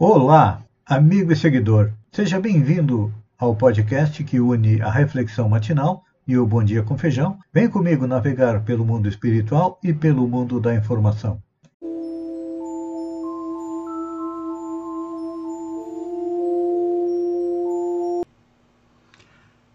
Olá, 0.00 0.62
amigo 0.86 1.32
e 1.32 1.36
seguidor. 1.36 1.90
Seja 2.12 2.38
bem-vindo 2.38 3.12
ao 3.36 3.56
podcast 3.56 4.22
que 4.22 4.38
une 4.38 4.80
a 4.80 4.88
reflexão 4.88 5.48
matinal 5.48 6.04
e 6.24 6.38
o 6.38 6.46
Bom 6.46 6.62
Dia 6.62 6.84
com 6.84 6.96
Feijão. 6.96 7.36
Vem 7.52 7.68
comigo 7.68 8.06
navegar 8.06 8.62
pelo 8.62 8.84
mundo 8.84 9.08
espiritual 9.08 9.76
e 9.82 9.92
pelo 9.92 10.28
mundo 10.28 10.60
da 10.60 10.72
informação. 10.72 11.42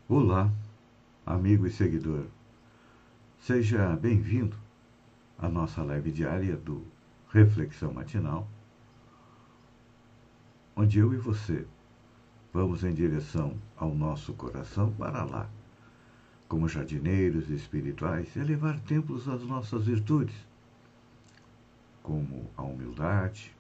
Olá, 0.07 0.49
amigo 1.25 1.67
e 1.67 1.69
seguidor. 1.69 2.27
Seja 3.41 3.93
bem-vindo 3.97 4.55
à 5.37 5.49
nossa 5.49 5.83
live 5.83 6.13
diária 6.13 6.55
do 6.55 6.81
Reflexão 7.29 7.91
Matinal, 7.91 8.47
onde 10.75 10.99
eu 10.99 11.13
e 11.13 11.17
você 11.17 11.65
vamos 12.53 12.83
em 12.83 12.93
direção 12.93 13.57
ao 13.75 13.95
nosso 13.95 14.33
coração 14.33 14.91
para 14.93 15.23
lá, 15.23 15.49
como 16.47 16.69
jardineiros 16.69 17.49
espirituais, 17.49 18.35
elevar 18.37 18.79
templos 18.81 19.27
às 19.27 19.41
nossas 19.41 19.85
virtudes, 19.85 20.35
como 22.03 22.47
a 22.55 22.61
humildade, 22.61 23.51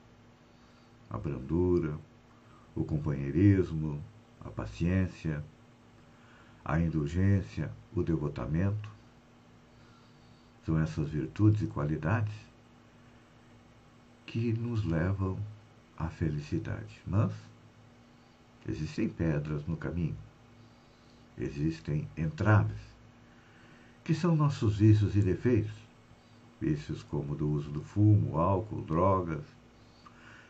a 1.09 1.17
brandura, 1.17 1.97
o 2.75 2.83
companheirismo, 2.83 3.99
a 4.41 4.49
paciência, 4.49 5.43
a 6.63 6.79
indulgência, 6.79 7.71
o 7.95 8.03
devotamento, 8.03 8.89
são 10.65 10.79
essas 10.79 11.09
virtudes 11.09 11.63
e 11.63 11.67
qualidades 11.67 12.33
que 14.25 14.53
nos 14.53 14.83
levam 14.85 15.37
à 15.97 16.07
felicidade. 16.07 17.01
Mas 17.05 17.31
existem 18.67 19.09
pedras 19.09 19.65
no 19.67 19.77
caminho, 19.77 20.17
existem 21.37 22.07
entraves, 22.17 22.81
que 24.03 24.13
são 24.13 24.35
nossos 24.35 24.77
vícios 24.77 25.15
e 25.15 25.21
defeitos. 25.21 25.83
Vícios 26.59 27.03
como 27.03 27.35
do 27.35 27.49
uso 27.49 27.69
do 27.71 27.81
fumo, 27.81 28.37
álcool, 28.37 28.81
drogas, 28.83 29.43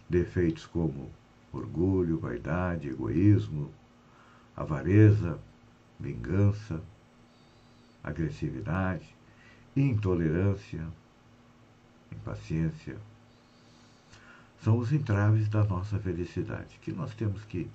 defeitos 0.07 0.65
como 0.65 1.09
orgulho, 1.51 2.19
vaidade, 2.19 2.89
egoísmo, 2.89 3.71
avareza, 4.55 5.39
vingança, 5.99 6.81
agressividade, 8.03 9.07
intolerância, 9.75 10.85
impaciência. 12.11 12.97
São 14.63 14.77
os 14.77 14.93
entraves 14.93 15.49
da 15.49 15.61
nossa 15.65 15.99
felicidade, 15.99 16.79
que 16.81 16.93
nós 16.93 17.13
temos 17.13 17.43
que, 17.43 17.69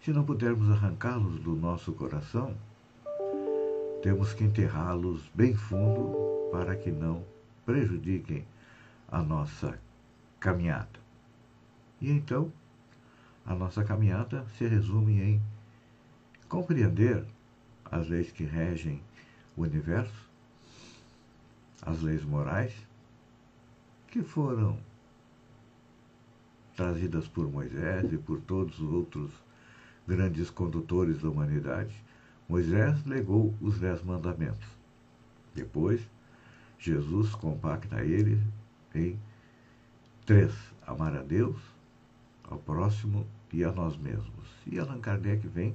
se 0.00 0.12
não 0.12 0.24
pudermos 0.24 0.70
arrancá-los 0.70 1.40
do 1.40 1.56
nosso 1.56 1.92
coração, 1.92 2.54
temos 4.00 4.32
que 4.32 4.44
enterrá-los 4.44 5.28
bem 5.34 5.56
fundo 5.56 6.14
para 6.52 6.76
que 6.76 6.92
não 6.92 7.24
prejudiquem 7.66 8.46
a 9.10 9.24
nossa 9.24 9.76
caminhada. 10.38 11.00
E 12.00 12.08
então, 12.12 12.52
a 13.44 13.52
nossa 13.52 13.82
caminhada 13.82 14.46
se 14.56 14.68
resume 14.68 15.20
em 15.20 15.42
compreender 16.48 17.24
as 17.90 18.06
leis 18.06 18.30
que 18.30 18.44
regem 18.44 19.02
o 19.56 19.62
universo, 19.62 20.30
as 21.82 22.00
leis 22.02 22.24
morais, 22.24 22.72
que 24.06 24.22
foram 24.22 24.78
trazidas 26.76 27.28
por 27.28 27.50
Moisés 27.50 28.12
e 28.12 28.18
por 28.18 28.40
todos 28.40 28.78
os 28.80 28.92
outros 28.92 29.30
grandes 30.06 30.50
condutores 30.50 31.22
da 31.22 31.30
humanidade. 31.30 31.94
Moisés 32.48 33.04
legou 33.06 33.54
os 33.60 33.78
dez 33.78 34.02
mandamentos. 34.02 34.66
Depois, 35.54 36.00
Jesus 36.78 37.34
compacta 37.34 38.04
eles 38.04 38.40
em 38.94 39.18
três: 40.26 40.52
amar 40.86 41.16
a 41.16 41.22
Deus, 41.22 41.56
ao 42.44 42.58
próximo 42.58 43.26
e 43.52 43.64
a 43.64 43.72
nós 43.72 43.96
mesmos. 43.96 44.48
E 44.66 44.78
Allan 44.78 45.00
Kardec 45.00 45.46
vem 45.48 45.74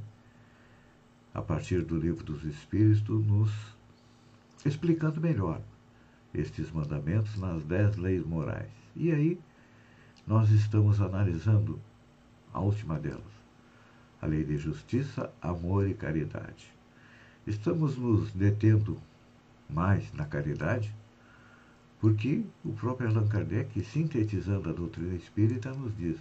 a 1.34 1.42
partir 1.42 1.84
do 1.84 1.98
livro 1.98 2.24
dos 2.24 2.44
Espíritos, 2.44 3.26
nos 3.26 3.52
explicando 4.66 5.22
melhor 5.22 5.62
estes 6.34 6.72
mandamentos 6.72 7.38
nas 7.38 7.64
dez 7.64 7.96
leis 7.96 8.26
morais. 8.26 8.70
E 8.96 9.12
aí, 9.12 9.40
nós 10.30 10.52
estamos 10.52 11.02
analisando 11.02 11.80
a 12.54 12.60
última 12.60 13.00
delas, 13.00 13.34
a 14.22 14.28
lei 14.28 14.44
de 14.44 14.60
justiça, 14.60 15.34
amor 15.42 15.88
e 15.88 15.96
caridade. 15.96 16.72
Estamos 17.48 17.98
nos 17.98 18.32
detendo 18.32 19.02
mais 19.68 20.14
na 20.14 20.26
caridade, 20.26 20.94
porque 22.00 22.46
o 22.64 22.72
próprio 22.74 23.10
Allan 23.10 23.28
Kardec, 23.28 23.84
sintetizando 23.84 24.70
a 24.70 24.74
doutrina 24.74 25.16
espírita, 25.16 25.74
nos 25.74 25.98
diz: 25.98 26.20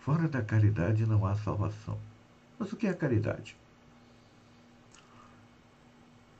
fora 0.00 0.26
da 0.26 0.42
caridade 0.42 1.06
não 1.06 1.24
há 1.24 1.36
salvação. 1.36 1.96
Mas 2.58 2.72
o 2.72 2.76
que 2.76 2.88
é 2.88 2.90
a 2.90 2.94
caridade? 2.94 3.56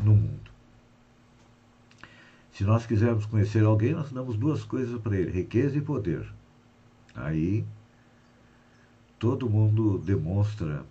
no 0.00 0.16
mundo, 0.16 0.50
se 2.52 2.64
nós 2.64 2.84
quisermos 2.84 3.26
conhecer 3.26 3.64
alguém, 3.64 3.92
nós 3.92 4.10
damos 4.10 4.36
duas 4.36 4.64
coisas 4.64 5.00
para 5.00 5.16
ele: 5.16 5.30
riqueza 5.30 5.78
e 5.78 5.80
poder. 5.80 6.28
Aí 7.14 7.64
todo 9.22 9.48
mundo 9.48 9.98
demonstra 9.98 10.84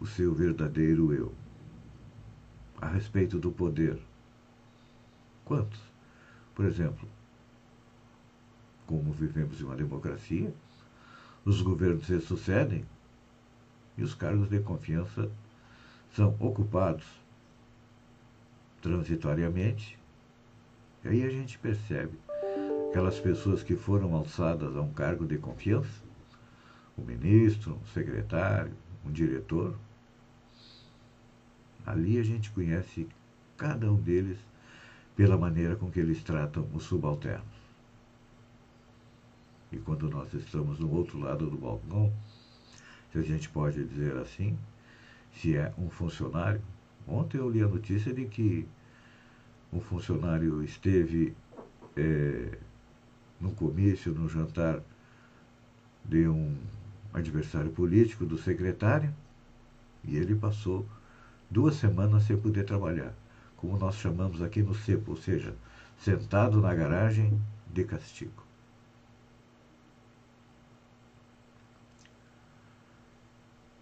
o 0.00 0.04
seu 0.04 0.34
verdadeiro 0.34 1.14
eu. 1.14 1.32
A 2.80 2.88
respeito 2.88 3.38
do 3.38 3.52
poder. 3.52 3.96
Quantos? 5.44 5.78
Por 6.56 6.64
exemplo, 6.64 7.08
como 8.84 9.12
vivemos 9.12 9.60
em 9.60 9.64
uma 9.64 9.76
democracia, 9.76 10.52
os 11.44 11.62
governos 11.62 12.08
se 12.08 12.20
sucedem 12.20 12.84
e 13.96 14.02
os 14.02 14.12
cargos 14.12 14.50
de 14.50 14.58
confiança 14.58 15.30
são 16.16 16.34
ocupados 16.40 17.06
transitoriamente. 18.82 19.96
E 21.04 21.08
aí 21.10 21.22
a 21.22 21.30
gente 21.30 21.60
percebe 21.60 22.18
aquelas 22.90 23.20
pessoas 23.20 23.62
que 23.62 23.76
foram 23.76 24.16
alçadas 24.16 24.74
a 24.74 24.80
um 24.80 24.92
cargo 24.92 25.24
de 25.24 25.38
confiança, 25.38 26.05
o 26.96 27.02
ministro, 27.02 27.74
um 27.74 27.86
secretário, 27.86 28.72
um 29.04 29.12
diretor, 29.12 29.76
ali 31.84 32.18
a 32.18 32.22
gente 32.22 32.50
conhece 32.50 33.06
cada 33.56 33.90
um 33.92 33.96
deles 33.96 34.38
pela 35.14 35.36
maneira 35.36 35.76
com 35.76 35.90
que 35.90 36.00
eles 36.00 36.22
tratam 36.22 36.68
os 36.74 36.84
subalternos. 36.84 37.56
E 39.72 39.78
quando 39.78 40.08
nós 40.08 40.32
estamos 40.34 40.78
no 40.78 40.90
outro 40.90 41.18
lado 41.18 41.48
do 41.50 41.56
balcão, 41.56 42.12
se 43.12 43.18
a 43.18 43.22
gente 43.22 43.48
pode 43.48 43.84
dizer 43.84 44.16
assim, 44.18 44.58
se 45.32 45.56
é 45.56 45.72
um 45.78 45.90
funcionário. 45.90 46.60
Ontem 47.06 47.38
eu 47.38 47.48
li 47.48 47.62
a 47.62 47.68
notícia 47.68 48.12
de 48.12 48.26
que 48.26 48.66
um 49.72 49.80
funcionário 49.80 50.62
esteve 50.62 51.34
é, 51.96 52.58
no 53.40 53.52
comício, 53.52 54.12
no 54.12 54.28
jantar 54.28 54.80
de 56.04 56.28
um 56.28 56.56
adversário 57.16 57.70
político 57.70 58.26
do 58.26 58.36
secretário, 58.36 59.12
e 60.04 60.16
ele 60.16 60.34
passou 60.34 60.86
duas 61.50 61.76
semanas 61.76 62.24
sem 62.24 62.36
poder 62.36 62.64
trabalhar, 62.64 63.14
como 63.56 63.78
nós 63.78 63.96
chamamos 63.96 64.42
aqui 64.42 64.62
no 64.62 64.74
CEPO, 64.74 65.12
ou 65.12 65.16
seja, 65.16 65.56
sentado 65.98 66.60
na 66.60 66.74
garagem 66.74 67.40
de 67.72 67.84
castigo. 67.84 68.44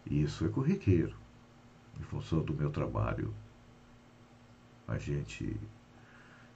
Isso 0.06 0.44
é 0.46 0.48
corriqueiro. 0.48 1.16
Em 1.98 2.02
função 2.04 2.40
do 2.42 2.54
meu 2.54 2.70
trabalho, 2.70 3.34
a 4.86 4.98
gente 4.98 5.56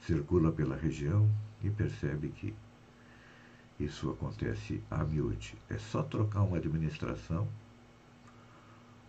circula 0.00 0.52
pela 0.52 0.76
região 0.76 1.28
e 1.62 1.70
percebe 1.70 2.28
que 2.28 2.54
isso 3.78 4.10
acontece 4.10 4.82
a 4.90 5.04
miúde. 5.04 5.54
É 5.70 5.78
só 5.78 6.02
trocar 6.02 6.42
uma 6.42 6.56
administração. 6.56 7.48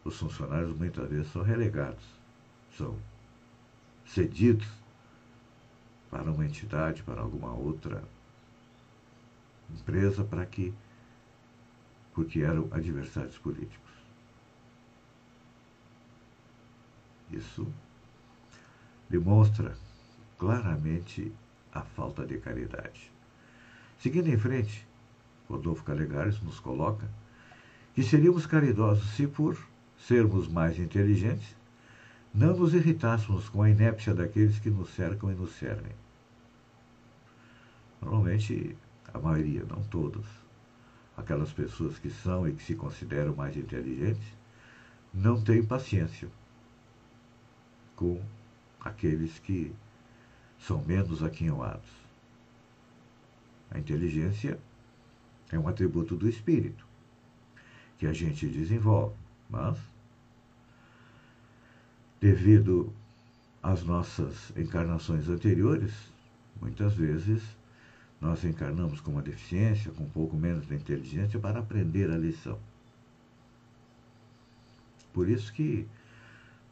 Os 0.03 0.17
funcionários 0.17 0.75
muitas 0.75 1.09
vezes 1.09 1.31
são 1.31 1.41
relegados, 1.41 2.05
são 2.77 2.97
cedidos 4.05 4.67
para 6.09 6.31
uma 6.31 6.45
entidade, 6.45 7.03
para 7.03 7.21
alguma 7.21 7.53
outra 7.53 8.03
empresa, 9.69 10.23
para 10.23 10.45
que 10.45 10.73
porque 12.13 12.41
eram 12.41 12.67
adversários 12.71 13.37
políticos. 13.37 13.89
Isso 17.31 17.67
demonstra 19.09 19.75
claramente 20.37 21.31
a 21.71 21.81
falta 21.81 22.25
de 22.25 22.37
caridade. 22.39 23.11
Seguindo 23.99 24.29
em 24.29 24.37
frente, 24.37 24.87
Rodolfo 25.49 25.83
Calegares 25.83 26.41
nos 26.41 26.57
coloca 26.57 27.05
que 27.93 28.01
seríamos 28.01 28.45
caridosos 28.45 29.09
se, 29.11 29.27
por 29.27 29.57
sermos 29.97 30.47
mais 30.47 30.79
inteligentes, 30.79 31.53
não 32.33 32.55
nos 32.55 32.73
irritássemos 32.73 33.49
com 33.49 33.61
a 33.61 33.69
inépcia 33.69 34.13
daqueles 34.13 34.57
que 34.57 34.69
nos 34.69 34.89
cercam 34.95 35.29
e 35.29 35.35
nos 35.35 35.51
servem. 35.51 35.91
Normalmente, 38.01 38.77
a 39.13 39.19
maioria, 39.19 39.65
não 39.65 39.83
todas, 39.83 40.25
aquelas 41.17 41.51
pessoas 41.51 41.99
que 41.99 42.09
são 42.09 42.47
e 42.47 42.53
que 42.53 42.63
se 42.63 42.75
consideram 42.75 43.35
mais 43.35 43.57
inteligentes, 43.57 44.27
não 45.13 45.41
têm 45.41 45.61
paciência 45.61 46.29
com 47.97 48.21
aqueles 48.79 49.39
que 49.39 49.73
são 50.57 50.81
menos 50.83 51.21
aquinhoados. 51.21 52.08
A 53.71 53.79
inteligência 53.79 54.59
é 55.51 55.59
um 55.59 55.67
atributo 55.67 56.15
do 56.15 56.27
espírito 56.27 56.85
que 57.97 58.07
a 58.07 58.13
gente 58.13 58.47
desenvolve, 58.47 59.15
mas 59.49 59.77
devido 62.19 62.93
às 63.61 63.83
nossas 63.83 64.51
encarnações 64.55 65.27
anteriores, 65.27 65.93
muitas 66.61 66.93
vezes 66.93 67.43
nós 68.19 68.43
encarnamos 68.43 68.99
com 68.99 69.11
uma 69.11 69.21
deficiência, 69.21 69.91
com 69.91 70.03
um 70.03 70.09
pouco 70.09 70.35
menos 70.35 70.67
de 70.67 70.75
inteligência 70.75 71.39
para 71.39 71.59
aprender 71.59 72.09
a 72.09 72.17
lição. 72.17 72.59
Por 75.13 75.29
isso 75.29 75.51
que 75.53 75.87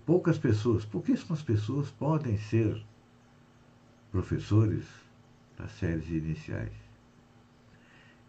poucas 0.06 0.38
pessoas, 0.38 0.86
pouquíssimas 0.86 1.42
pessoas 1.42 1.90
podem 1.92 2.38
ser 2.38 2.82
professores 4.12 4.86
das 5.58 5.72
séries 5.72 6.10
iniciais, 6.10 6.72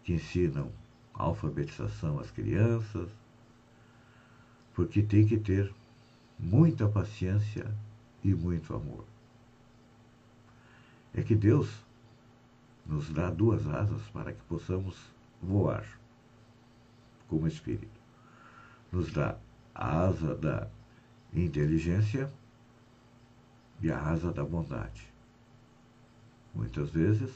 que 0.03 0.13
ensinam 0.13 0.71
alfabetização 1.13 2.19
às 2.19 2.31
crianças, 2.31 3.09
porque 4.73 5.03
tem 5.03 5.25
que 5.25 5.37
ter 5.37 5.73
muita 6.39 6.87
paciência 6.87 7.69
e 8.23 8.33
muito 8.33 8.73
amor. 8.73 9.03
É 11.13 11.21
que 11.21 11.35
Deus 11.35 11.69
nos 12.85 13.09
dá 13.09 13.29
duas 13.29 13.67
asas 13.67 14.01
para 14.13 14.31
que 14.31 14.41
possamos 14.43 14.95
voar 15.41 15.85
como 17.27 17.47
espírito. 17.47 17.99
Nos 18.91 19.11
dá 19.11 19.37
a 19.75 20.05
asa 20.07 20.35
da 20.35 20.67
inteligência 21.33 22.31
e 23.81 23.91
a 23.91 24.01
asa 24.01 24.31
da 24.31 24.43
bondade. 24.43 25.07
Muitas 26.53 26.89
vezes, 26.89 27.31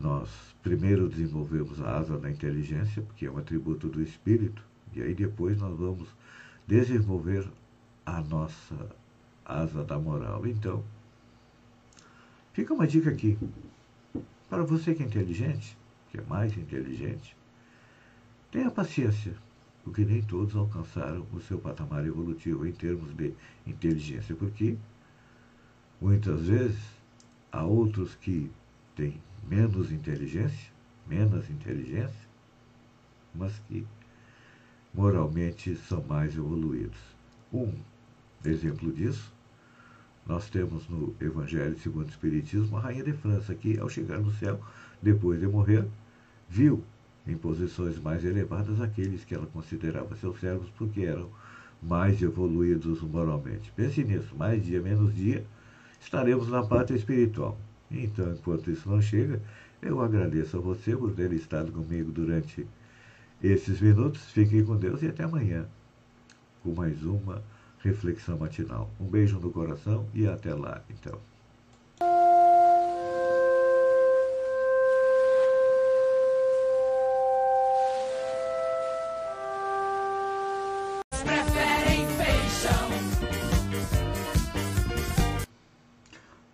nós 0.00 0.28
primeiro 0.62 1.08
desenvolvemos 1.08 1.80
a 1.80 1.98
asa 1.98 2.18
da 2.18 2.30
inteligência, 2.30 3.02
porque 3.02 3.26
é 3.26 3.30
um 3.30 3.38
atributo 3.38 3.88
do 3.88 4.02
espírito, 4.02 4.62
e 4.92 5.02
aí 5.02 5.14
depois 5.14 5.58
nós 5.58 5.76
vamos 5.78 6.08
desenvolver 6.66 7.48
a 8.04 8.20
nossa 8.20 8.96
asa 9.44 9.84
da 9.84 9.98
moral. 9.98 10.46
Então, 10.46 10.84
fica 12.52 12.74
uma 12.74 12.86
dica 12.86 13.10
aqui. 13.10 13.38
Para 14.48 14.62
você 14.62 14.94
que 14.94 15.02
é 15.02 15.06
inteligente, 15.06 15.76
que 16.10 16.18
é 16.18 16.22
mais 16.22 16.56
inteligente, 16.56 17.36
tenha 18.50 18.70
paciência 18.70 19.34
porque 19.88 20.04
nem 20.04 20.22
todos 20.22 20.54
alcançaram 20.54 21.26
o 21.32 21.40
seu 21.40 21.58
patamar 21.58 22.04
evolutivo 22.06 22.66
em 22.66 22.72
termos 22.72 23.14
de 23.14 23.32
inteligência, 23.66 24.34
porque 24.36 24.76
muitas 25.98 26.42
vezes 26.42 26.78
há 27.50 27.64
outros 27.64 28.14
que 28.16 28.50
têm 28.98 29.14
menos 29.48 29.92
inteligência, 29.92 30.72
menos 31.06 31.48
inteligência, 31.48 32.28
mas 33.32 33.52
que 33.68 33.86
moralmente 34.92 35.76
são 35.76 36.02
mais 36.02 36.36
evoluídos. 36.36 36.98
Um 37.52 37.72
exemplo 38.44 38.92
disso, 38.92 39.32
nós 40.26 40.50
temos 40.50 40.88
no 40.88 41.14
Evangelho 41.20 41.78
segundo 41.78 42.06
o 42.06 42.10
Espiritismo 42.10 42.76
a 42.76 42.80
rainha 42.80 43.04
de 43.04 43.12
França, 43.12 43.54
que 43.54 43.78
ao 43.78 43.88
chegar 43.88 44.18
no 44.18 44.32
céu, 44.32 44.60
depois 45.00 45.38
de 45.38 45.46
morrer, 45.46 45.86
viu 46.48 46.82
em 47.24 47.36
posições 47.36 48.00
mais 48.00 48.24
elevadas 48.24 48.80
aqueles 48.80 49.24
que 49.24 49.34
ela 49.34 49.46
considerava 49.46 50.16
seus 50.16 50.40
servos 50.40 50.68
porque 50.76 51.02
eram 51.02 51.30
mais 51.80 52.20
evoluídos 52.20 53.00
moralmente. 53.02 53.72
Pense 53.76 54.02
nisso, 54.02 54.34
mais 54.36 54.64
dia, 54.64 54.82
menos 54.82 55.14
dia, 55.14 55.46
estaremos 56.00 56.48
na 56.48 56.64
pátria 56.64 56.96
espiritual. 56.96 57.56
Então, 57.90 58.32
enquanto 58.32 58.70
isso 58.70 58.88
não 58.88 59.00
chega, 59.00 59.40
eu 59.80 60.00
agradeço 60.00 60.56
a 60.56 60.60
você 60.60 60.96
por 60.96 61.12
ter 61.12 61.32
estado 61.32 61.72
comigo 61.72 62.10
durante 62.10 62.66
esses 63.42 63.80
minutos. 63.80 64.30
Fiquem 64.32 64.64
com 64.64 64.76
Deus 64.76 65.02
e 65.02 65.06
até 65.06 65.24
amanhã 65.24 65.66
com 66.62 66.74
mais 66.74 67.02
uma 67.04 67.42
reflexão 67.80 68.38
matinal. 68.38 68.90
Um 69.00 69.06
beijo 69.06 69.38
no 69.38 69.50
coração 69.50 70.06
e 70.14 70.26
até 70.26 70.54
lá, 70.54 70.82
então. 70.90 71.18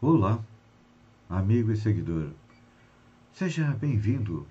Olá, 0.00 0.38
amigo 1.28 1.72
e 1.72 1.76
seguidor. 1.76 2.30
Seja 3.32 3.76
bem-vindo 3.80 4.46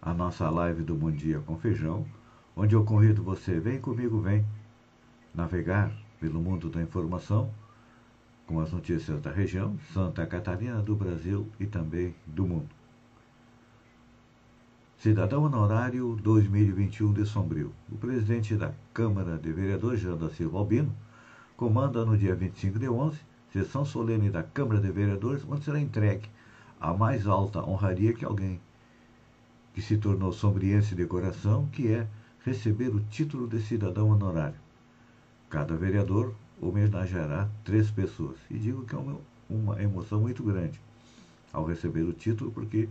à 0.00 0.12
nossa 0.12 0.48
live 0.50 0.82
do 0.82 0.94
Bom 0.94 1.10
Dia 1.10 1.40
com 1.40 1.58
Feijão, 1.58 2.06
onde 2.54 2.74
eu 2.74 2.84
convido 2.84 3.22
você, 3.22 3.58
vem 3.58 3.80
comigo, 3.80 4.20
vem, 4.20 4.44
navegar 5.34 5.92
pelo 6.20 6.40
mundo 6.40 6.68
da 6.68 6.82
informação 6.82 7.50
com 8.46 8.60
as 8.60 8.72
notícias 8.72 9.20
da 9.20 9.30
região, 9.30 9.78
Santa 9.92 10.26
Catarina, 10.26 10.82
do 10.82 10.94
Brasil 10.94 11.48
e 11.58 11.66
também 11.66 12.14
do 12.26 12.46
mundo. 12.46 12.68
Cidadão 14.98 15.44
Honorário 15.44 16.18
2021 16.22 17.14
de 17.14 17.24
Sombrio. 17.24 17.72
O 17.90 17.96
presidente 17.96 18.54
da 18.54 18.74
Câmara 18.92 19.38
de 19.38 19.50
Vereadores, 19.50 20.00
Jean 20.00 20.16
da 20.16 20.28
Silva 20.28 20.58
Albino, 20.58 20.94
comanda 21.56 22.04
no 22.04 22.18
dia 22.18 22.34
25 22.34 22.78
de 22.78 22.88
11, 22.88 23.18
sessão 23.52 23.84
solene 23.84 24.30
da 24.30 24.42
Câmara 24.42 24.80
de 24.80 24.90
Vereadores, 24.90 25.44
onde 25.48 25.64
será 25.64 25.80
entregue 25.80 26.28
a 26.80 26.94
mais 26.94 27.26
alta 27.26 27.62
honraria 27.62 28.12
que 28.12 28.24
alguém 28.24 28.60
que 29.74 29.82
se 29.82 29.96
tornou 29.96 30.32
sombriense 30.32 30.94
de 30.94 31.06
coração, 31.06 31.66
que 31.66 31.88
é 31.88 32.06
receber 32.44 32.88
o 32.88 33.00
título 33.00 33.46
de 33.46 33.60
cidadão 33.60 34.10
honorário. 34.10 34.58
Cada 35.48 35.76
vereador 35.76 36.34
homenageará 36.60 37.48
três 37.64 37.90
pessoas. 37.90 38.36
E 38.50 38.58
digo 38.58 38.84
que 38.84 38.94
é 38.94 38.98
uma, 39.48 39.82
emoção 39.82 40.20
muito 40.20 40.42
grande 40.42 40.80
ao 41.52 41.64
receber 41.64 42.02
o 42.02 42.12
título, 42.12 42.50
porque 42.50 42.88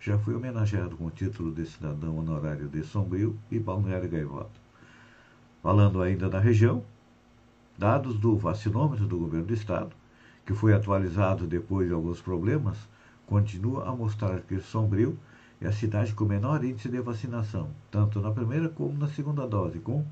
já 0.00 0.18
fui 0.18 0.34
homenageado 0.34 0.96
com 0.96 1.06
o 1.06 1.10
título 1.10 1.52
de 1.52 1.66
cidadão 1.66 2.16
honorário 2.18 2.68
de 2.68 2.82
Sombrio 2.82 3.36
e 3.50 3.58
Balneário 3.58 4.08
Gaivota. 4.08 4.50
Falando 5.62 6.00
ainda 6.00 6.28
da 6.28 6.38
região, 6.38 6.82
dados 7.78 8.18
do 8.18 8.36
vacinômetro 8.36 9.06
do 9.06 9.16
governo 9.16 9.46
do 9.46 9.54
estado, 9.54 9.94
que 10.44 10.52
foi 10.52 10.74
atualizado 10.74 11.46
depois 11.46 11.86
de 11.86 11.94
alguns 11.94 12.20
problemas, 12.20 12.76
continua 13.24 13.88
a 13.88 13.94
mostrar 13.94 14.40
que 14.40 14.60
Sombrio 14.60 15.16
é 15.60 15.68
a 15.68 15.72
cidade 15.72 16.12
com 16.12 16.24
menor 16.24 16.64
índice 16.64 16.88
de 16.88 17.00
vacinação, 17.00 17.70
tanto 17.90 18.20
na 18.20 18.32
primeira 18.32 18.68
como 18.68 18.98
na 18.98 19.06
segunda 19.08 19.46
dose, 19.46 19.78
com 19.78 20.04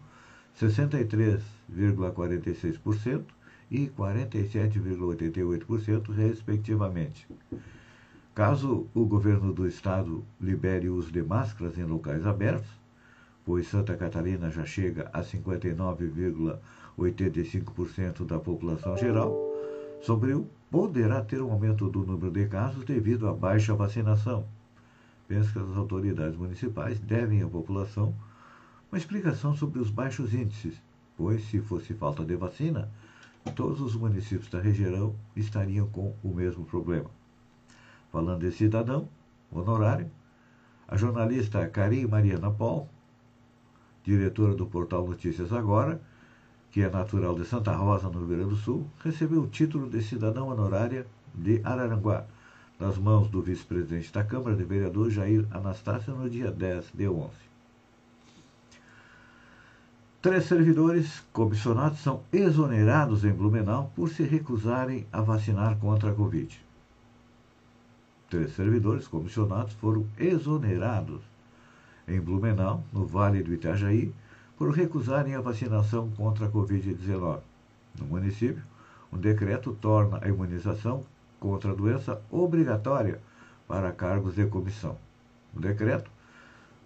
63,46% 0.57 3.25
e 3.71 3.89
47,88%, 3.89 6.15
respectivamente. 6.15 7.27
Caso 8.35 8.87
o 8.95 9.05
governo 9.07 9.53
do 9.53 9.67
estado 9.67 10.25
libere 10.41 10.89
o 10.89 10.95
uso 10.95 11.11
de 11.11 11.21
máscaras 11.23 11.77
em 11.79 11.85
locais 11.85 12.25
abertos, 12.27 12.71
pois 13.45 13.67
Santa 13.67 13.97
Catarina 13.97 14.51
já 14.51 14.65
chega 14.65 15.11
a 15.13 15.23
59,85% 16.99 18.27
da 18.27 18.39
população 18.39 18.97
geral, 18.97 19.37
Sobreu 20.01 20.49
poderá 20.71 21.23
ter 21.23 21.41
um 21.43 21.53
aumento 21.53 21.89
do 21.89 22.05
número 22.05 22.31
de 22.31 22.47
casos 22.47 22.85
devido 22.85 23.29
à 23.29 23.33
baixa 23.33 23.75
vacinação. 23.75 24.47
Penso 25.29 25.53
que 25.53 25.59
as 25.59 25.77
autoridades 25.77 26.37
municipais 26.37 26.99
devem 27.01 27.43
à 27.43 27.49
população 27.49 28.15
uma 28.91 28.99
explicação 28.99 29.55
sobre 29.55 29.81
os 29.81 29.91
baixos 29.91 30.33
índices, 30.33 30.81
pois, 31.17 31.45
se 31.49 31.61
fosse 31.61 31.93
falta 31.95 32.25
de 32.25 32.37
vacina, 32.37 32.89
todos 33.55 33.81
os 33.81 33.97
municípios 33.97 34.49
da 34.49 34.61
região 34.61 35.15
estariam 35.35 35.89
com 35.89 36.15
o 36.23 36.29
mesmo 36.29 36.65
problema. 36.65 37.11
Falando 38.13 38.41
de 38.41 38.53
cidadão 38.53 39.09
honorário, 39.51 40.11
a 40.89 40.97
jornalista 40.97 41.67
Karim 41.69 42.07
Mariana 42.07 42.51
Paul, 42.51 42.89
diretora 44.05 44.55
do 44.55 44.67
portal 44.67 45.07
Notícias 45.07 45.53
Agora, 45.53 46.01
que 46.77 46.83
é 46.83 46.91
natural 46.91 47.35
de 47.35 47.47
Santa 47.47 47.75
Rosa, 47.75 48.11
no 48.11 48.19
Rio 48.19 48.37
Grande 48.37 48.51
do 48.51 48.57
Sul, 48.57 48.87
recebeu 49.03 49.41
o 49.41 49.47
título 49.47 49.89
de 49.89 50.03
cidadão 50.03 50.49
honorária 50.49 51.07
de 51.35 51.59
Araranguá, 51.65 52.25
nas 52.79 52.99
mãos 52.99 53.31
do 53.31 53.41
vice-presidente 53.41 54.13
da 54.13 54.23
Câmara 54.23 54.55
de 54.55 54.63
Vereadores, 54.63 55.15
Jair 55.15 55.47
Anastácio, 55.51 56.15
no 56.15 56.29
dia 56.29 56.51
10 56.51 56.91
de 56.93 57.09
11. 57.09 57.31
Três 60.21 60.45
servidores 60.45 61.23
comissionados 61.33 62.01
são 62.01 62.21
exonerados 62.31 63.25
em 63.25 63.33
Blumenau 63.33 63.91
por 63.97 64.11
se 64.11 64.23
recusarem 64.25 65.07
a 65.11 65.23
vacinar 65.23 65.79
contra 65.79 66.11
a 66.11 66.15
Covid. 66.15 66.61
Três 68.29 68.55
servidores 68.55 69.09
comissionados 69.09 69.73
foram 69.73 70.07
exonerados 70.19 71.23
em 72.07 72.21
Blumenau, 72.21 72.85
no 72.93 73.07
Vale 73.07 73.43
do 73.43 73.55
Itajaí, 73.55 74.13
por 74.57 74.71
recusarem 74.71 75.35
a 75.35 75.41
vacinação 75.41 76.11
contra 76.17 76.47
a 76.47 76.51
Covid-19. 76.51 77.41
No 77.99 78.07
município, 78.07 78.63
um 79.13 79.19
decreto 79.19 79.77
torna 79.81 80.19
a 80.23 80.29
imunização 80.29 81.05
contra 81.39 81.73
a 81.73 81.75
doença 81.75 82.21
obrigatória 82.31 83.21
para 83.69 83.93
cargos 83.93 84.35
de 84.35 84.47
comissão. 84.47 84.97
O 85.55 85.61
decreto 85.61 86.11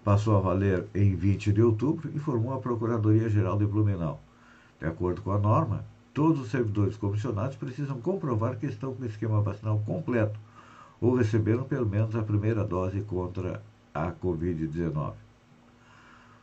passou 0.04 0.36
a 0.36 0.40
valer 0.40 0.86
em 0.94 1.14
20 1.14 1.52
de 1.52 1.62
outubro, 1.62 2.10
informou 2.14 2.54
a 2.54 2.60
Procuradoria-Geral 2.60 3.58
de 3.58 3.66
Blumenau. 3.66 4.20
De 4.80 4.86
acordo 4.86 5.22
com 5.22 5.30
a 5.30 5.38
norma, 5.38 5.84
todos 6.12 6.40
os 6.40 6.50
servidores 6.50 6.96
comissionados 6.96 7.56
precisam 7.56 8.00
comprovar 8.00 8.56
que 8.56 8.66
estão 8.66 8.94
com 8.94 9.02
o 9.02 9.06
esquema 9.06 9.40
vacinal 9.40 9.80
completo 9.86 10.38
ou 11.00 11.14
receberam 11.14 11.64
pelo 11.64 11.86
menos 11.86 12.16
a 12.16 12.22
primeira 12.22 12.64
dose 12.64 13.00
contra 13.02 13.62
a 13.94 14.10
Covid-19. 14.10 15.29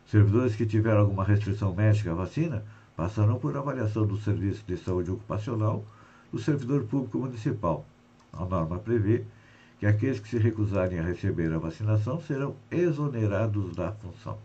Servidores 0.08 0.56
que 0.56 0.66
tiveram 0.66 1.02
alguma 1.02 1.26
restrição 1.26 1.76
médica 1.76 2.12
à 2.12 2.16
vacina 2.16 2.64
passarão 2.96 3.38
por 3.38 3.56
avaliação 3.58 4.08
do 4.08 4.18
Serviço 4.18 4.64
de 4.66 4.78
Saúde 4.78 5.12
Ocupacional 5.12 5.84
do 6.32 6.40
servidor 6.40 6.84
público 6.86 7.20
municipal. 7.20 7.86
A 8.32 8.46
norma 8.46 8.80
prevê 8.80 9.26
que 9.80 9.86
aqueles 9.86 10.20
que 10.20 10.30
se 10.30 10.38
recusarem 10.38 11.00
a 11.00 11.04
receber 11.04 11.54
a 11.54 11.60
vacinação 11.60 12.22
serão 12.22 12.56
exonerados 12.72 13.76
da 13.76 13.92
função. 13.92 14.38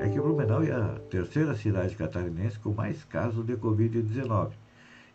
É 0.00 0.08
que 0.08 0.20
Blumenau 0.20 0.64
é 0.64 0.72
a 0.72 0.98
terceira 1.08 1.54
cidade 1.54 1.94
catarinense 1.94 2.58
com 2.58 2.74
mais 2.74 3.04
casos 3.04 3.46
de 3.46 3.56
Covid-19 3.56 4.50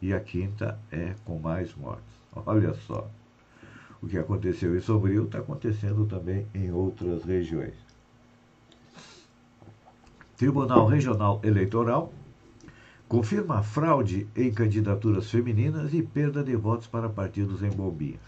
e 0.02 0.14
a 0.14 0.20
quinta 0.22 0.80
é 0.90 1.14
com 1.26 1.38
mais 1.38 1.76
mortes. 1.76 2.06
Olha 2.34 2.74
só. 2.74 3.06
O 4.02 4.08
que 4.08 4.18
aconteceu 4.18 4.78
em 4.78 4.80
Sombrio 4.80 5.26
está 5.26 5.40
acontecendo 5.40 6.06
também 6.06 6.48
em 6.56 6.72
outras 6.72 7.26
regiões. 7.26 7.89
Tribunal 10.40 10.86
Regional 10.86 11.42
Eleitoral 11.44 12.14
confirma 13.10 13.62
fraude 13.62 14.26
em 14.34 14.50
candidaturas 14.54 15.30
femininas 15.30 15.94
e 15.94 16.02
perda 16.02 16.42
de 16.42 16.56
votos 16.56 16.88
para 16.88 17.10
partidos 17.10 17.62
em 17.62 17.70
Bombinhas. 17.70 18.22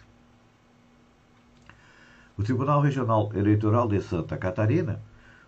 O 2.38 2.44
Tribunal 2.44 2.82
Regional 2.82 3.32
Eleitoral 3.34 3.88
de 3.88 4.02
Santa 4.02 4.36
Catarina 4.36 5.02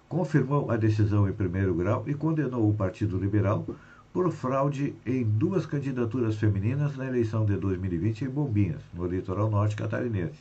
confirmou 0.08 0.72
a 0.72 0.77
decisão 0.77 1.27
em 1.27 1.34
primeiro 1.34 1.75
grau 1.75 2.05
e 2.08 2.13
condenou 2.13 2.70
o 2.70 2.74
Partido 2.74 3.17
Liberal 3.17 3.65
por 4.13 4.32
fraude 4.32 4.96
em 5.05 5.25
duas 5.25 5.65
candidaturas 5.65 6.38
femininas 6.38 6.96
na 6.96 7.05
eleição 7.05 7.46
de 7.46 7.58
2020 7.58 8.24
em 8.24 8.29
Bombinhas, 8.29 8.82
no 8.93 9.05
litoral 9.05 9.50
norte 9.50 9.75
catarinense. 9.75 10.39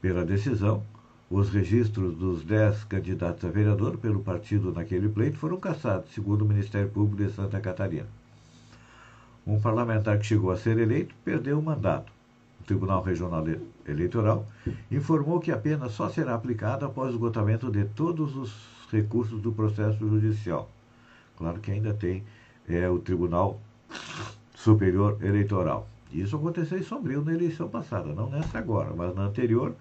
Pela 0.00 0.24
decisão, 0.24 0.82
os 1.30 1.50
registros 1.50 2.14
dos 2.16 2.44
dez 2.44 2.84
candidatos 2.84 3.44
a 3.44 3.50
vereador 3.50 3.96
pelo 3.98 4.20
partido 4.20 4.72
naquele 4.72 5.08
pleito 5.08 5.38
foram 5.38 5.58
cassados, 5.58 6.12
segundo 6.12 6.42
o 6.42 6.48
Ministério 6.48 6.90
Público 6.90 7.22
de 7.22 7.32
Santa 7.32 7.60
Catarina. 7.60 8.06
Um 9.46 9.60
parlamentar 9.60 10.18
que 10.18 10.26
chegou 10.26 10.50
a 10.50 10.56
ser 10.56 10.78
eleito 10.78 11.14
perdeu 11.24 11.58
o 11.58 11.62
mandato. 11.62 12.12
O 12.60 12.64
Tribunal 12.64 13.02
Regional 13.02 13.44
Eleitoral 13.86 14.46
informou 14.90 15.38
que 15.38 15.52
a 15.52 15.58
pena 15.58 15.88
só 15.88 16.08
será 16.08 16.34
aplicada 16.34 16.86
após 16.86 17.10
o 17.10 17.12
esgotamento 17.12 17.70
de 17.70 17.84
todos 17.84 18.36
os 18.36 18.52
recursos 18.90 19.40
do 19.40 19.52
processo 19.52 19.98
judicial. 19.98 20.70
Claro 21.36 21.60
que 21.60 21.70
ainda 21.70 21.92
tem 21.92 22.24
é, 22.68 22.88
o 22.88 22.98
Tribunal 22.98 23.60
Superior 24.54 25.18
Eleitoral. 25.22 25.86
Isso 26.10 26.36
aconteceu 26.36 26.78
em 26.78 26.82
Sombrio 26.82 27.22
na 27.22 27.34
eleição 27.34 27.68
passada, 27.68 28.14
não 28.14 28.30
nessa 28.30 28.56
agora, 28.56 28.94
mas 28.96 29.14
na 29.14 29.24
anterior, 29.24 29.74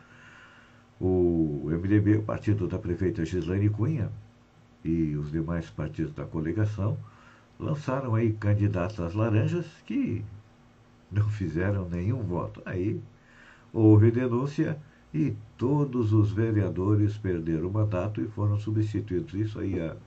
o 1.06 1.70
MDB, 1.70 2.16
o 2.16 2.24
partido 2.24 2.66
da 2.66 2.80
prefeita 2.80 3.26
Gislaine 3.26 3.70
Cunha 3.70 4.10
e 4.86 5.18
os 5.18 5.34
demais 5.34 5.70
partidos 5.70 6.14
da 6.14 6.24
coligação 6.24 6.98
lançaram 7.60 8.16
aí 8.16 8.32
candidatas 8.32 9.14
laranjas 9.14 9.66
que 9.86 10.24
não 11.12 11.30
fizeram 11.30 11.90
nenhum 11.90 12.24
voto. 12.24 12.62
Aí 12.66 13.02
houve 13.74 14.12
denúncia 14.12 14.78
e 15.14 15.36
todos 15.58 16.14
os 16.14 16.32
vereadores 16.32 17.18
perderam 17.18 17.68
o 17.68 17.74
mandato 17.74 18.22
e 18.22 18.28
foram 18.30 18.58
substituídos. 18.58 19.34
Isso 19.34 19.60
aí 19.60 19.82
há 19.82 19.98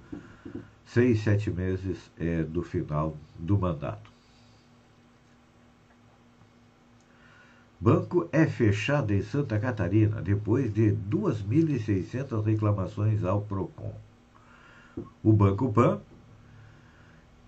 seis, 0.87 1.23
sete 1.23 1.51
meses 1.51 2.11
é, 2.19 2.43
do 2.43 2.63
final 2.63 3.15
do 3.39 3.59
mandato. 3.59 4.16
Banco 7.79 8.27
é 8.33 8.47
fechado 8.47 9.13
em 9.13 9.21
Santa 9.23 9.59
Catarina 9.59 10.23
depois 10.23 10.73
de 10.73 10.93
2.600 10.93 12.43
reclamações 12.43 13.23
ao 13.23 13.43
PROCON. 13.43 13.95
O 15.23 15.31
Banco 15.31 15.71
PAN 15.71 16.01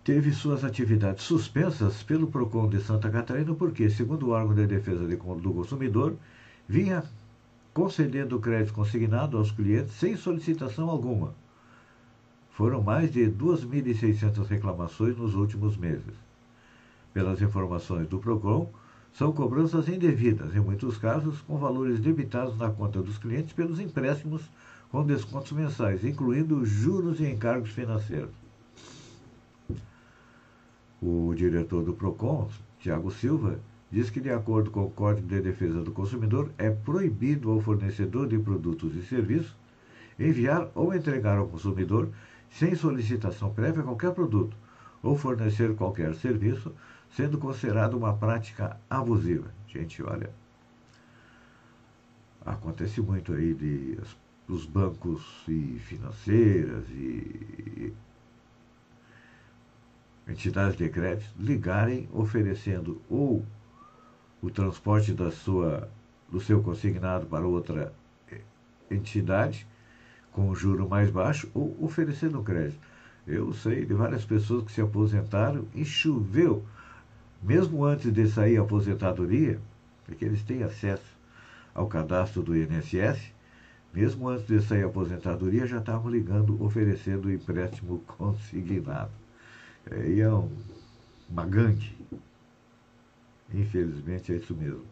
teve 0.04 0.30
suas 0.32 0.64
atividades 0.64 1.24
suspensas 1.24 2.02
pelo 2.02 2.26
PROCON 2.26 2.68
de 2.68 2.78
Santa 2.82 3.08
Catarina 3.08 3.54
porque, 3.54 3.88
segundo 3.88 4.26
o 4.26 4.30
órgão 4.30 4.54
de 4.54 4.66
defesa 4.66 5.06
do 5.06 5.54
consumidor, 5.54 6.14
vinha 6.68 7.02
concedendo 7.72 8.38
crédito 8.38 8.74
consignado 8.74 9.38
aos 9.38 9.50
clientes 9.50 9.94
sem 9.94 10.14
solicitação 10.14 10.90
alguma. 10.90 11.32
foram 12.50 12.82
mais 12.82 13.10
de 13.12 13.30
2.600 13.30 14.46
reclamações 14.46 15.16
nos 15.16 15.34
últimos 15.34 15.76
meses. 15.76 16.14
Pelas 17.14 17.40
informações 17.40 18.06
do 18.08 18.18
PROCON, 18.18 18.68
são 19.12 19.32
cobranças 19.32 19.88
indevidas, 19.88 20.54
em 20.54 20.60
muitos 20.60 20.96
casos, 20.96 21.40
com 21.42 21.58
valores 21.58 21.98
debitados 21.98 22.56
na 22.56 22.70
conta 22.70 23.02
dos 23.02 23.18
clientes 23.18 23.52
pelos 23.52 23.80
empréstimos 23.80 24.42
com 24.90 25.04
descontos 25.04 25.52
mensais, 25.52 26.04
incluindo 26.04 26.64
juros 26.64 27.20
e 27.20 27.26
encargos 27.26 27.70
financeiros. 27.70 28.30
O 31.00 31.34
diretor 31.34 31.84
do 31.84 31.92
PROCON, 31.92 32.48
Tiago 32.80 33.10
Silva, 33.10 33.58
diz 33.90 34.10
que, 34.10 34.20
de 34.20 34.30
acordo 34.30 34.70
com 34.70 34.84
o 34.84 34.90
Código 34.90 35.26
de 35.26 35.40
Defesa 35.40 35.82
do 35.82 35.92
Consumidor, 35.92 36.50
é 36.58 36.70
proibido 36.70 37.50
ao 37.50 37.60
fornecedor 37.60 38.28
de 38.28 38.38
produtos 38.38 38.94
e 38.94 39.02
serviços 39.02 39.54
enviar 40.18 40.68
ou 40.74 40.92
entregar 40.92 41.38
ao 41.38 41.46
consumidor, 41.46 42.08
sem 42.50 42.74
solicitação 42.74 43.52
prévia, 43.52 43.82
qualquer 43.82 44.12
produto 44.12 44.56
ou 45.02 45.16
fornecer 45.16 45.74
qualquer 45.76 46.14
serviço, 46.16 46.72
sendo 47.10 47.38
considerado 47.38 47.94
uma 47.94 48.16
prática 48.16 48.78
abusiva. 48.88 49.52
Gente, 49.68 50.02
olha, 50.02 50.30
acontece 52.44 53.00
muito 53.00 53.32
aí 53.32 53.54
de 53.54 53.98
os 54.48 54.64
bancos 54.64 55.22
e 55.46 55.78
financeiras 55.80 56.88
e 56.90 57.92
entidades 60.26 60.76
de 60.76 60.88
crédito 60.88 61.30
ligarem 61.38 62.08
oferecendo 62.12 63.00
ou 63.10 63.44
o 64.42 64.50
transporte 64.50 65.12
da 65.12 65.30
sua, 65.30 65.88
do 66.30 66.40
seu 66.40 66.62
consignado 66.62 67.26
para 67.26 67.46
outra 67.46 67.92
entidade 68.90 69.66
com 70.32 70.54
juro 70.54 70.88
mais 70.88 71.10
baixo 71.10 71.50
ou 71.54 71.76
oferecendo 71.80 72.42
crédito. 72.42 72.80
Eu 73.26 73.52
sei 73.52 73.84
de 73.84 73.92
várias 73.92 74.24
pessoas 74.24 74.64
que 74.64 74.72
se 74.72 74.80
aposentaram 74.80 75.66
e 75.74 75.84
choveu, 75.84 76.64
mesmo 77.42 77.84
antes 77.84 78.12
de 78.12 78.28
sair 78.28 78.58
aposentadoria, 78.58 79.60
porque 80.04 80.24
eles 80.24 80.42
têm 80.42 80.62
acesso 80.62 81.18
ao 81.74 81.86
cadastro 81.86 82.42
do 82.42 82.56
INSS, 82.56 83.32
mesmo 83.92 84.28
antes 84.28 84.46
de 84.46 84.60
sair 84.60 84.84
aposentadoria, 84.84 85.66
já 85.66 85.78
estavam 85.78 86.10
ligando, 86.10 86.62
oferecendo 86.62 87.32
empréstimo 87.32 87.98
consignado. 88.18 89.10
É, 89.90 90.20
é 90.20 90.32
um, 90.32 90.50
uma 91.28 91.44
gangue. 91.44 91.96
Infelizmente 93.52 94.32
é 94.32 94.36
isso 94.36 94.54
mesmo. 94.54 94.84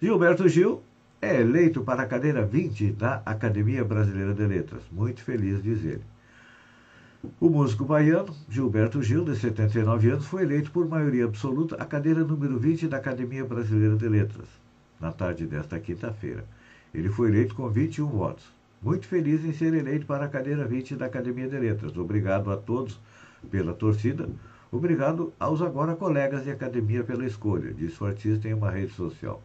Gilberto 0.00 0.46
Gil 0.48 0.82
é 1.22 1.40
eleito 1.40 1.82
para 1.82 2.02
a 2.02 2.06
cadeira 2.06 2.44
20 2.44 2.92
da 2.92 3.22
Academia 3.24 3.82
Brasileira 3.82 4.34
de 4.34 4.46
Letras. 4.46 4.82
Muito 4.92 5.22
feliz, 5.22 5.62
diz 5.62 5.82
ele. 5.82 6.02
O 7.40 7.48
músico 7.48 7.84
baiano 7.84 8.34
Gilberto 8.50 9.02
Gil, 9.02 9.24
de 9.24 9.34
79 9.36 10.10
anos, 10.10 10.26
foi 10.26 10.42
eleito 10.42 10.70
por 10.70 10.86
maioria 10.86 11.24
absoluta 11.24 11.74
à 11.76 11.84
cadeira 11.86 12.22
número 12.22 12.58
20 12.58 12.86
da 12.86 12.98
Academia 12.98 13.44
Brasileira 13.44 13.96
de 13.96 14.06
Letras, 14.08 14.46
na 15.00 15.10
tarde 15.10 15.46
desta 15.46 15.78
quinta-feira. 15.80 16.44
Ele 16.92 17.08
foi 17.08 17.28
eleito 17.28 17.54
com 17.54 17.68
21 17.68 18.06
votos. 18.06 18.44
Muito 18.82 19.06
feliz 19.06 19.42
em 19.44 19.52
ser 19.52 19.72
eleito 19.72 20.04
para 20.04 20.26
a 20.26 20.28
cadeira 20.28 20.66
20 20.66 20.96
da 20.96 21.06
Academia 21.06 21.48
de 21.48 21.58
Letras. 21.58 21.96
Obrigado 21.96 22.50
a 22.50 22.56
todos 22.56 23.00
pela 23.50 23.72
torcida. 23.72 24.28
Obrigado 24.70 25.32
aos 25.40 25.62
agora 25.62 25.96
colegas 25.96 26.44
de 26.44 26.50
academia 26.50 27.04
pela 27.04 27.24
escolha, 27.24 27.72
disse 27.72 28.02
o 28.02 28.06
artista 28.06 28.48
em 28.48 28.54
uma 28.54 28.70
rede 28.70 28.92
social. 28.92 29.40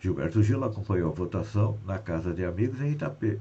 Gilberto 0.00 0.42
Gil 0.42 0.62
acompanhou 0.64 1.10
a 1.10 1.14
votação 1.14 1.78
na 1.84 1.98
Casa 1.98 2.32
de 2.32 2.44
Amigos 2.44 2.80
em 2.80 2.92
Itapê, 2.92 3.38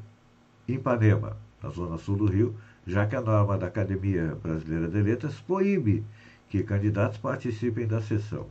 Ipanema, 0.67 1.37
na 1.65 1.71
zona 1.71 1.97
sul 1.97 2.15
do 2.15 2.25
Rio, 2.27 2.55
já 2.85 3.07
que 3.07 3.15
a 3.15 3.21
norma 3.21 3.57
da 3.57 3.65
Academia 3.67 4.37
Brasileira 4.41 4.87
de 4.87 5.01
Letras 5.01 5.39
proíbe 5.41 6.05
que 6.47 6.63
candidatos 6.63 7.17
participem 7.17 7.87
da 7.87 8.01
sessão. 8.01 8.45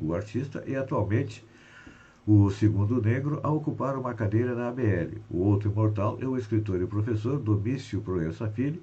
O 0.00 0.12
artista 0.12 0.64
é 0.66 0.76
atualmente 0.76 1.44
o 2.26 2.50
segundo 2.50 3.00
negro 3.00 3.40
a 3.42 3.50
ocupar 3.50 3.96
uma 3.96 4.14
cadeira 4.14 4.54
na 4.54 4.68
ABL. 4.68 5.18
O 5.30 5.38
outro 5.38 5.70
imortal 5.70 6.18
é 6.20 6.26
o 6.26 6.36
escritor 6.36 6.82
e 6.82 6.86
professor 6.86 7.38
Domício 7.38 8.00
Proença 8.00 8.48
Filho, 8.48 8.82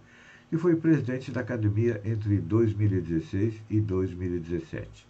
que 0.49 0.57
foi 0.57 0.75
presidente 0.75 1.31
da 1.31 1.41
academia 1.41 2.01
entre 2.05 2.37
2016 2.37 3.61
e 3.69 3.81
2017. 3.81 5.07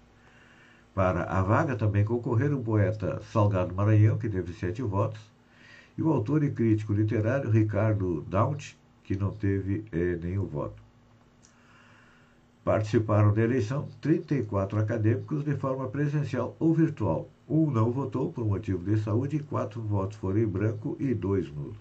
Para 0.94 1.24
a 1.24 1.42
vaga 1.44 1.76
também 1.76 2.04
concorreram 2.04 2.60
o 2.60 2.64
poeta 2.64 3.22
Salgado 3.32 3.76
Maranhão, 3.76 4.18
que 4.18 4.30
teve 4.30 4.54
sete 4.54 4.82
votos, 4.82 5.35
e 5.98 6.02
o 6.02 6.12
autor 6.12 6.44
e 6.44 6.52
crítico 6.52 6.94
literário 6.94 7.50
Ricardo 7.50 8.22
Daunt, 8.28 8.76
que 9.04 9.16
não 9.16 9.32
teve 9.32 9.86
eh, 9.92 10.18
nenhum 10.22 10.46
voto. 10.46 10.82
Participaram 12.64 13.34
da 13.34 13.42
eleição 13.42 13.88
34 14.02 14.80
acadêmicos 14.80 15.44
de 15.44 15.56
forma 15.56 15.88
presencial 15.88 16.56
ou 16.60 16.74
virtual. 16.74 17.30
Um 17.48 17.70
não 17.70 17.92
votou 17.92 18.32
por 18.32 18.44
motivo 18.44 18.84
de 18.84 19.00
saúde 19.02 19.38
e 19.38 19.44
quatro 19.44 19.80
votos 19.82 20.18
foram 20.18 20.40
em 20.40 20.48
branco 20.48 20.98
e 21.00 21.14
dois 21.14 21.48
nulos. 21.52 21.78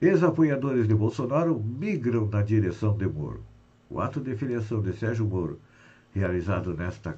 Ex-apoiadores 0.00 0.86
de 0.86 0.94
Bolsonaro 0.94 1.58
migram 1.58 2.26
na 2.26 2.42
direção 2.42 2.94
de 2.96 3.06
Moro. 3.06 3.40
O 3.88 4.00
ato 4.00 4.20
de 4.20 4.36
filiação 4.36 4.82
de 4.82 4.92
Sérgio 4.92 5.24
Moro, 5.24 5.58
realizado 6.14 6.74
nesta 6.74 7.16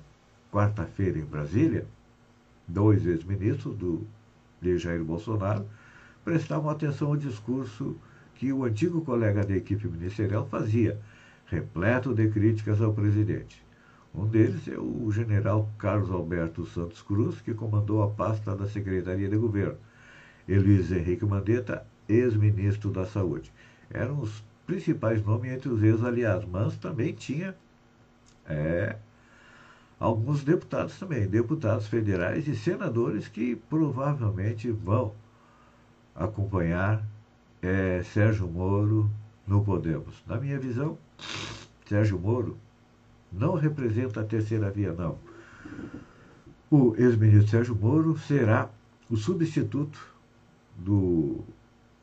quarta-feira 0.52 1.18
em 1.18 1.24
Brasília, 1.24 1.86
dois 2.68 3.06
ex-ministros 3.06 3.76
do 3.76 4.06
de 4.64 4.78
Jair 4.78 5.04
Bolsonaro 5.04 5.66
prestavam 6.24 6.70
atenção 6.70 7.08
ao 7.08 7.16
discurso 7.16 7.96
que 8.34 8.52
o 8.52 8.64
antigo 8.64 9.02
colega 9.02 9.44
da 9.44 9.54
equipe 9.54 9.86
ministerial 9.86 10.46
fazia, 10.46 10.98
repleto 11.46 12.14
de 12.14 12.28
críticas 12.30 12.80
ao 12.80 12.94
presidente. 12.94 13.62
Um 14.14 14.26
deles 14.26 14.66
é 14.66 14.78
o 14.78 15.10
general 15.12 15.68
Carlos 15.78 16.10
Alberto 16.10 16.64
Santos 16.66 17.02
Cruz, 17.02 17.40
que 17.40 17.52
comandou 17.52 18.02
a 18.02 18.08
pasta 18.08 18.56
da 18.56 18.66
Secretaria 18.66 19.28
de 19.28 19.36
Governo, 19.36 19.76
e 20.48 20.58
Luiz 20.58 20.90
Henrique 20.90 21.26
Mandetta, 21.26 21.86
ex-ministro 22.08 22.90
da 22.90 23.04
Saúde. 23.04 23.52
Eram 23.90 24.20
os 24.20 24.42
principais 24.66 25.22
nomes 25.22 25.52
entre 25.52 25.68
os 25.68 25.82
ex-aliados, 25.82 26.48
mas 26.50 26.76
também 26.76 27.12
tinha 27.12 27.54
é, 28.46 28.96
alguns 29.98 30.42
deputados 30.42 30.98
também, 30.98 31.26
deputados 31.26 31.86
federais 31.86 32.46
e 32.48 32.56
senadores 32.56 33.28
que 33.28 33.56
provavelmente 33.56 34.70
vão 34.70 35.12
acompanhar 36.14 37.04
é, 37.62 38.02
Sérgio 38.02 38.46
Moro 38.46 39.10
no 39.46 39.64
Podemos. 39.64 40.22
Na 40.26 40.36
minha 40.36 40.58
visão, 40.58 40.98
Sérgio 41.86 42.18
Moro 42.18 42.56
não 43.32 43.54
representa 43.54 44.20
a 44.20 44.24
terceira 44.24 44.70
via, 44.70 44.92
não. 44.92 45.18
O 46.70 46.94
ex-ministro 46.96 47.50
Sérgio 47.50 47.74
Moro 47.74 48.16
será 48.18 48.70
o 49.08 49.16
substituto 49.16 49.98
do 50.76 51.40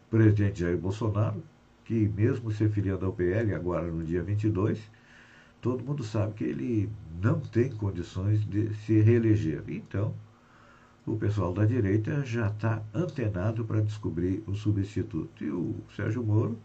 presidente 0.09 0.61
Jair 0.61 0.77
Bolsonaro, 0.77 1.43
que 1.85 2.07
mesmo 2.07 2.51
se 2.51 2.67
filiando 2.69 3.05
ao 3.05 3.13
PL 3.13 3.53
agora 3.53 3.87
no 3.87 4.03
dia 4.03 4.21
22, 4.21 4.79
todo 5.61 5.83
mundo 5.83 6.03
sabe 6.03 6.33
que 6.33 6.43
ele 6.43 6.89
não 7.21 7.39
tem 7.39 7.69
condições 7.69 8.43
de 8.45 8.73
se 8.73 8.99
reeleger. 8.99 9.63
Então, 9.67 10.13
o 11.05 11.15
pessoal 11.15 11.53
da 11.53 11.65
direita 11.65 12.25
já 12.25 12.47
está 12.47 12.81
antenado 12.93 13.63
para 13.63 13.81
descobrir 13.81 14.43
o 14.47 14.55
substituto. 14.55 15.43
E 15.43 15.49
o 15.49 15.75
Sérgio 15.95 16.23
Moro 16.23 16.57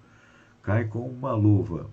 cai 0.62 0.84
com 0.84 1.08
uma 1.08 1.34
luva 1.34 1.88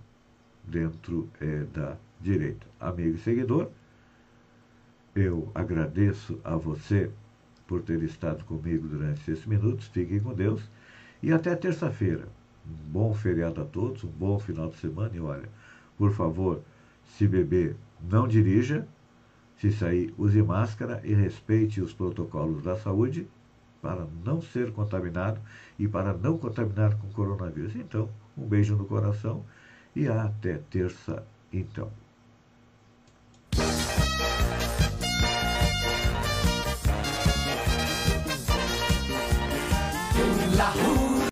dentro 0.64 1.28
é, 1.40 1.64
da 1.64 1.96
direita. 2.20 2.66
Amigo 2.80 3.16
e 3.16 3.18
seguidor, 3.18 3.70
eu 5.14 5.50
agradeço 5.54 6.40
a 6.42 6.56
você 6.56 7.10
por 7.66 7.82
ter 7.82 8.02
estado 8.02 8.44
comigo 8.44 8.88
durante 8.88 9.30
esses 9.30 9.46
minutos. 9.46 9.86
Fiquem 9.88 10.20
com 10.20 10.34
Deus 10.34 10.62
e 11.22 11.32
até 11.32 11.54
terça-feira. 11.54 12.26
Um 12.66 12.90
bom 12.90 13.14
feriado 13.14 13.60
a 13.60 13.64
todos, 13.64 14.04
um 14.04 14.08
bom 14.08 14.38
final 14.38 14.70
de 14.70 14.76
semana 14.76 15.14
e 15.14 15.20
olha, 15.20 15.48
por 15.98 16.12
favor, 16.12 16.62
se 17.04 17.26
beber, 17.26 17.76
não 18.00 18.26
dirija. 18.26 18.86
Se 19.56 19.70
sair, 19.70 20.12
use 20.18 20.42
máscara 20.42 21.00
e 21.04 21.14
respeite 21.14 21.80
os 21.80 21.92
protocolos 21.92 22.62
da 22.62 22.76
saúde 22.76 23.26
para 23.80 24.06
não 24.24 24.40
ser 24.42 24.72
contaminado 24.72 25.40
e 25.78 25.86
para 25.86 26.12
não 26.12 26.36
contaminar 26.38 26.96
com 26.98 27.08
coronavírus. 27.12 27.76
Então, 27.76 28.08
um 28.36 28.46
beijo 28.46 28.76
no 28.76 28.84
coração 28.84 29.44
e 29.94 30.08
até 30.08 30.58
terça, 30.70 31.24
então. 31.52 31.90